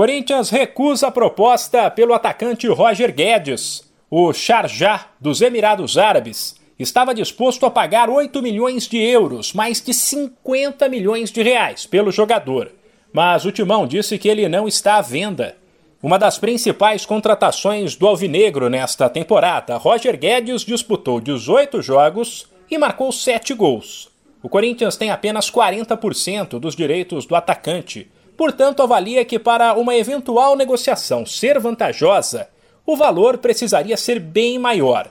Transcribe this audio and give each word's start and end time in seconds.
Corinthians 0.00 0.48
recusa 0.48 1.08
a 1.08 1.10
proposta 1.10 1.90
pelo 1.90 2.14
atacante 2.14 2.66
Roger 2.66 3.12
Guedes. 3.14 3.86
O 4.10 4.32
Sharjah 4.32 5.08
dos 5.20 5.42
Emirados 5.42 5.98
Árabes 5.98 6.56
estava 6.78 7.14
disposto 7.14 7.66
a 7.66 7.70
pagar 7.70 8.08
8 8.08 8.40
milhões 8.40 8.88
de 8.88 8.96
euros, 8.96 9.52
mais 9.52 9.78
de 9.82 9.92
50 9.92 10.88
milhões 10.88 11.30
de 11.30 11.42
reais, 11.42 11.84
pelo 11.84 12.10
jogador. 12.10 12.72
Mas 13.12 13.44
o 13.44 13.52
Timão 13.52 13.86
disse 13.86 14.16
que 14.16 14.26
ele 14.26 14.48
não 14.48 14.66
está 14.66 14.96
à 14.96 15.02
venda. 15.02 15.58
Uma 16.02 16.18
das 16.18 16.38
principais 16.38 17.04
contratações 17.04 17.94
do 17.94 18.06
Alvinegro 18.06 18.70
nesta 18.70 19.06
temporada, 19.10 19.76
Roger 19.76 20.18
Guedes 20.18 20.62
disputou 20.62 21.20
18 21.20 21.82
jogos 21.82 22.46
e 22.70 22.78
marcou 22.78 23.12
7 23.12 23.52
gols. 23.52 24.08
O 24.42 24.48
Corinthians 24.48 24.96
tem 24.96 25.10
apenas 25.10 25.50
40% 25.50 26.58
dos 26.58 26.74
direitos 26.74 27.26
do 27.26 27.36
atacante, 27.36 28.10
portanto, 28.40 28.82
avalia 28.82 29.22
que 29.22 29.38
para 29.38 29.74
uma 29.74 29.94
eventual 29.94 30.56
negociação 30.56 31.26
ser 31.26 31.58
vantajosa, 31.58 32.48
o 32.86 32.96
valor 32.96 33.36
precisaria 33.36 33.98
ser 33.98 34.18
bem 34.18 34.58
maior. 34.58 35.10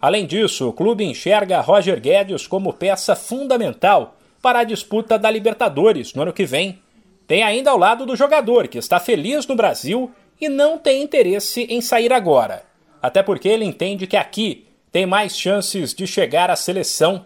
Além 0.00 0.24
disso, 0.24 0.68
o 0.68 0.72
clube 0.72 1.02
enxerga 1.02 1.60
Roger 1.60 2.00
Guedes 2.00 2.46
como 2.46 2.72
peça 2.72 3.16
fundamental 3.16 4.14
para 4.40 4.60
a 4.60 4.64
disputa 4.64 5.18
da 5.18 5.28
Libertadores 5.28 6.14
no 6.14 6.22
ano 6.22 6.32
que 6.32 6.46
vem. 6.46 6.78
Tem 7.26 7.42
ainda 7.42 7.72
ao 7.72 7.76
lado 7.76 8.06
do 8.06 8.14
jogador, 8.14 8.68
que 8.68 8.78
está 8.78 9.00
feliz 9.00 9.44
no 9.48 9.56
Brasil 9.56 10.12
e 10.40 10.48
não 10.48 10.78
tem 10.78 11.02
interesse 11.02 11.62
em 11.68 11.80
sair 11.80 12.12
agora. 12.12 12.62
Até 13.02 13.24
porque 13.24 13.48
ele 13.48 13.64
entende 13.64 14.06
que 14.06 14.16
aqui 14.16 14.68
tem 14.92 15.04
mais 15.04 15.36
chances 15.36 15.92
de 15.92 16.06
chegar 16.06 16.48
à 16.48 16.54
seleção. 16.54 17.24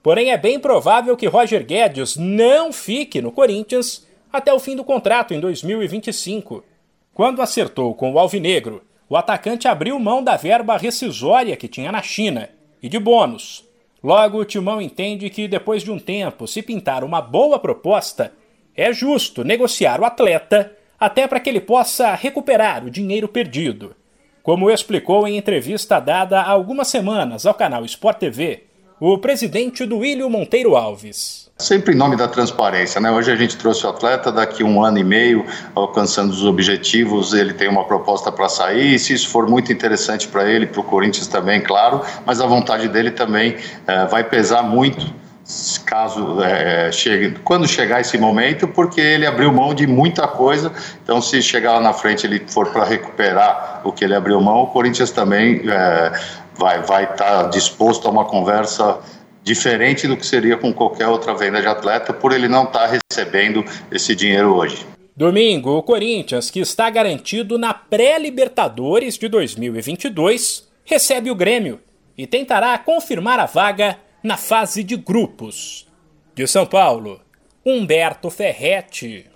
Porém, 0.00 0.30
é 0.30 0.38
bem 0.38 0.60
provável 0.60 1.16
que 1.16 1.26
Roger 1.26 1.66
Guedes 1.66 2.14
não 2.16 2.72
fique 2.72 3.20
no 3.20 3.32
Corinthians 3.32 4.06
até 4.32 4.52
o 4.52 4.58
fim 4.58 4.74
do 4.74 4.82
contrato 4.82 5.34
em 5.34 5.40
2025. 5.40 6.64
Quando 7.12 7.42
acertou 7.42 7.94
com 7.94 8.12
o 8.12 8.18
Alvinegro, 8.18 8.82
o 9.08 9.16
atacante 9.16 9.68
abriu 9.68 9.98
mão 9.98 10.24
da 10.24 10.36
verba 10.36 10.76
rescisória 10.78 11.56
que 11.56 11.68
tinha 11.68 11.92
na 11.92 12.00
China 12.00 12.48
e 12.82 12.88
de 12.88 12.98
bônus. 12.98 13.64
Logo, 14.02 14.38
o 14.38 14.44
Timão 14.44 14.80
entende 14.80 15.28
que 15.28 15.46
depois 15.46 15.82
de 15.82 15.90
um 15.90 15.98
tempo, 15.98 16.48
se 16.48 16.62
pintar 16.62 17.04
uma 17.04 17.20
boa 17.20 17.58
proposta, 17.58 18.32
é 18.74 18.92
justo 18.92 19.44
negociar 19.44 20.00
o 20.00 20.04
atleta 20.04 20.72
até 20.98 21.28
para 21.28 21.38
que 21.38 21.50
ele 21.50 21.60
possa 21.60 22.14
recuperar 22.14 22.84
o 22.84 22.90
dinheiro 22.90 23.28
perdido. 23.28 23.94
Como 24.42 24.70
explicou 24.70 25.28
em 25.28 25.36
entrevista 25.36 26.00
dada 26.00 26.40
há 26.40 26.50
algumas 26.50 26.88
semanas 26.88 27.44
ao 27.44 27.54
canal 27.54 27.84
Sport 27.84 28.18
TV, 28.18 28.64
o 29.04 29.18
presidente 29.18 29.84
do 29.84 29.98
William 29.98 30.28
Monteiro 30.28 30.76
Alves. 30.76 31.50
Sempre 31.58 31.92
em 31.92 31.96
nome 31.96 32.14
da 32.14 32.28
transparência, 32.28 33.00
né? 33.00 33.10
Hoje 33.10 33.32
a 33.32 33.34
gente 33.34 33.56
trouxe 33.56 33.84
o 33.84 33.88
atleta, 33.88 34.30
daqui 34.30 34.62
um 34.62 34.80
ano 34.80 34.96
e 34.96 35.02
meio, 35.02 35.44
alcançando 35.74 36.30
os 36.30 36.44
objetivos, 36.44 37.34
ele 37.34 37.52
tem 37.52 37.68
uma 37.68 37.82
proposta 37.82 38.30
para 38.30 38.48
sair. 38.48 38.94
E 38.94 38.98
se 39.00 39.12
isso 39.12 39.28
for 39.28 39.48
muito 39.48 39.72
interessante 39.72 40.28
para 40.28 40.48
ele, 40.48 40.68
para 40.68 40.80
o 40.80 40.84
Corinthians 40.84 41.26
também, 41.26 41.60
claro, 41.60 42.00
mas 42.24 42.40
a 42.40 42.46
vontade 42.46 42.86
dele 42.86 43.10
também 43.10 43.56
é, 43.88 44.06
vai 44.06 44.22
pesar 44.22 44.62
muito 44.62 45.12
caso 45.84 46.42
é, 46.42 46.90
chegue, 46.92 47.38
quando 47.44 47.66
chegar 47.66 48.00
esse 48.00 48.16
momento, 48.16 48.68
porque 48.68 49.00
ele 49.00 49.26
abriu 49.26 49.52
mão 49.52 49.74
de 49.74 49.86
muita 49.86 50.26
coisa. 50.26 50.72
Então, 51.02 51.20
se 51.20 51.42
chegar 51.42 51.72
lá 51.72 51.80
na 51.80 51.92
frente 51.92 52.26
ele 52.26 52.42
for 52.46 52.70
para 52.70 52.84
recuperar 52.84 53.80
o 53.84 53.92
que 53.92 54.04
ele 54.04 54.14
abriu 54.14 54.40
mão, 54.40 54.62
o 54.62 54.66
Corinthians 54.68 55.10
também 55.10 55.62
é, 55.68 56.12
vai 56.56 56.80
vai 56.82 57.04
estar 57.04 57.42
tá 57.44 57.48
disposto 57.48 58.06
a 58.06 58.10
uma 58.10 58.24
conversa 58.24 58.98
diferente 59.42 60.06
do 60.06 60.16
que 60.16 60.24
seria 60.24 60.56
com 60.56 60.72
qualquer 60.72 61.08
outra 61.08 61.34
venda 61.34 61.60
de 61.60 61.66
atleta, 61.66 62.12
por 62.12 62.32
ele 62.32 62.48
não 62.48 62.64
estar 62.64 62.88
tá 62.88 62.98
recebendo 63.10 63.64
esse 63.90 64.14
dinheiro 64.14 64.54
hoje. 64.54 64.86
Domingo, 65.14 65.76
o 65.76 65.82
Corinthians, 65.82 66.50
que 66.50 66.60
está 66.60 66.88
garantido 66.88 67.58
na 67.58 67.74
pré-Libertadores 67.74 69.18
de 69.18 69.28
2022, 69.28 70.68
recebe 70.84 71.30
o 71.30 71.34
Grêmio 71.34 71.80
e 72.16 72.26
tentará 72.26 72.78
confirmar 72.78 73.38
a 73.38 73.46
vaga 73.46 73.98
na 74.22 74.36
fase 74.36 74.84
de 74.84 74.96
grupos. 74.96 75.88
De 76.34 76.46
São 76.46 76.64
Paulo, 76.64 77.20
Humberto 77.64 78.30
Ferretti. 78.30 79.26